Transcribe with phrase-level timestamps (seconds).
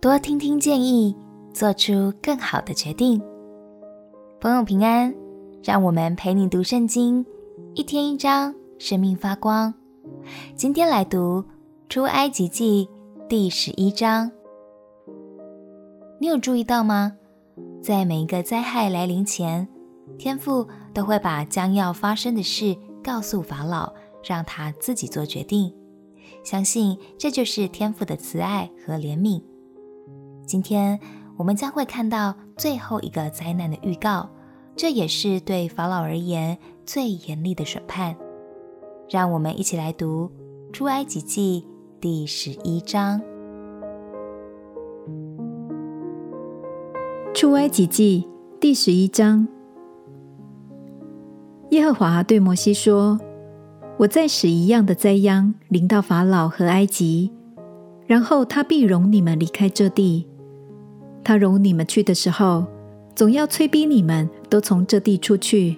[0.00, 1.14] 多听听建议，
[1.52, 3.20] 做出更好的决定。
[4.40, 5.14] 朋友平安，
[5.62, 7.22] 让我们陪你读圣经，
[7.74, 9.74] 一天一章，生命发光。
[10.56, 11.44] 今天来读
[11.90, 12.88] 出埃及记
[13.28, 14.32] 第十一章。
[16.18, 17.12] 你有注意到吗？
[17.82, 19.68] 在每一个灾害来临前，
[20.16, 22.74] 天父都会把将要发生的事
[23.04, 23.92] 告诉法老，
[24.24, 25.70] 让他自己做决定。
[26.42, 29.42] 相信这就是天父的慈爱和怜悯。
[30.50, 30.98] 今天
[31.36, 34.28] 我们将会看到最后一个灾难的预告，
[34.74, 38.16] 这也是对法老而言最严厉的审判。
[39.08, 40.28] 让我们一起来读
[40.72, 41.64] 《出埃及记》
[42.00, 43.20] 第十一章。
[47.32, 48.26] 《出埃及记》
[48.58, 49.46] 第十一章，
[51.68, 53.20] 耶和华对摩西说。
[53.98, 57.30] 我再使一样的灾殃临到法老和埃及，
[58.04, 60.26] 然后他必容你们离开这地。
[61.22, 62.66] 他容你们去的时候，
[63.14, 65.76] 总要催逼你们都从这地出去。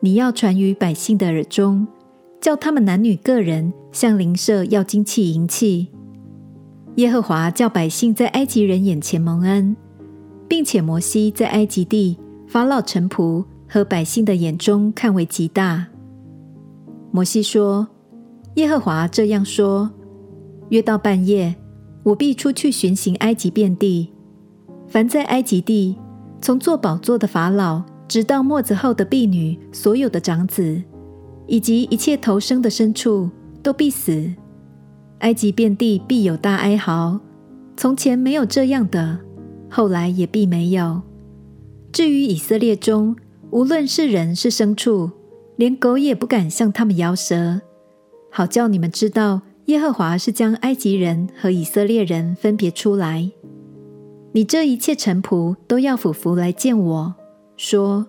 [0.00, 1.86] 你要传于百姓的耳中，
[2.40, 5.88] 叫他们男女各人向邻舍要金器银器。
[6.96, 9.76] 耶和华叫百姓在埃及人眼前蒙恩，
[10.48, 15.86] 并且摩西在埃及地法老臣仆和百姓的眼中看为极大。
[17.10, 17.86] 摩西说
[18.56, 19.90] ：“耶和华这样说：
[20.70, 21.54] 约到半夜，
[22.02, 24.10] 我必出去巡行埃及遍地。
[24.88, 25.96] 凡在埃及地，
[26.40, 30.82] 从坐宝座的法老，直到末子后的婢女，所有的长子，
[31.46, 33.28] 以及一切投生的牲畜，
[33.62, 34.32] 都必死。
[35.18, 37.18] 埃及遍地必有大哀嚎。
[37.76, 39.18] 从前没有这样的，
[39.68, 41.02] 后来也必没有。
[41.92, 43.16] 至于以色列中，
[43.50, 45.10] 无论是人是牲畜。”
[45.56, 47.62] 连狗也不敢向他们摇舌，
[48.30, 53.30] 好叫你们知道耶和华是将埃及人和以色列人分别出来。
[54.36, 57.14] 你这一切臣仆都要俯伏来见我，
[57.56, 58.06] 说：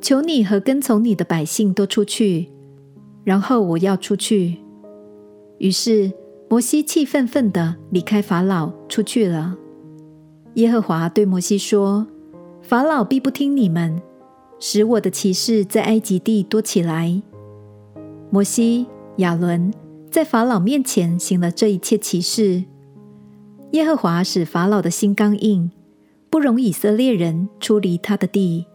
[0.00, 2.48] 求你和跟从你的百姓都出去，
[3.24, 4.56] 然后我要出去。
[5.58, 6.10] 于是
[6.48, 9.54] 摩西气愤愤地离开法老出去了。
[10.54, 12.06] 耶和华对摩西说：
[12.62, 14.00] 法老必不听你们。
[14.58, 17.20] 使我的奇事在埃及地多起来。
[18.30, 18.86] 摩西、
[19.18, 19.70] 亚伦
[20.10, 22.64] 在法老面前行了这一切奇事。
[23.72, 25.70] 耶和华使法老的心刚硬，
[26.30, 28.66] 不容以色列人出离他的地。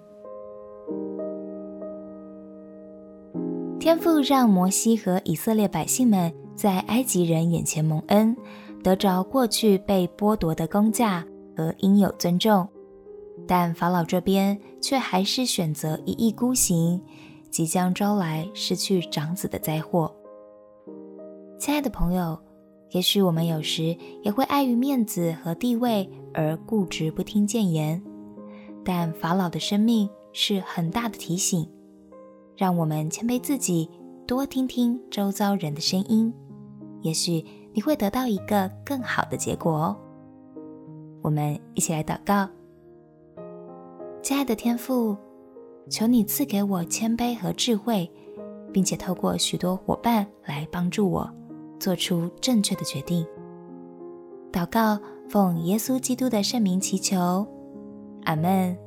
[3.79, 8.35] 天父让摩西和以色列百姓们在埃及人眼前蒙恩，
[8.83, 11.25] 得着过去被剥夺的工价
[11.57, 12.67] 和应有尊重。
[13.47, 17.01] 但法老这边却还是选择一意孤行，
[17.49, 20.13] 即将招来失去长子的灾祸。
[21.57, 22.37] 亲爱的朋友，
[22.91, 28.01] 也许我们有时也会碍于面子和地位而固执不听谏言，
[28.83, 31.67] 但法老的生命是很大的提醒，
[32.55, 33.89] 让我们谦卑自己，
[34.27, 36.33] 多听听周遭人的声音，
[37.01, 37.43] 也许
[37.73, 39.97] 你会得到一个更好的结果哦。
[41.21, 42.49] 我们一起来祷告。
[44.21, 45.15] 亲爱的天父，
[45.89, 48.09] 求你赐给我谦卑和智慧，
[48.73, 51.29] 并且透过许多伙伴来帮助我
[51.81, 53.25] 做出正确的决定。
[54.53, 57.47] 祷告，奉耶稣基督的圣名祈求，
[58.25, 58.77] 阿门。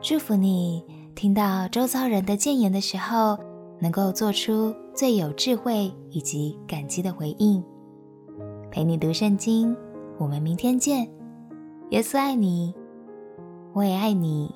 [0.00, 0.84] 祝福你，
[1.16, 3.36] 听到周遭人的谏言的时候，
[3.80, 7.62] 能够做出最有智慧以及感激的回应。
[8.70, 9.76] 陪你读圣经，
[10.18, 11.10] 我们明天见。
[11.90, 12.72] 耶稣爱你。
[13.74, 14.54] 我也爱你。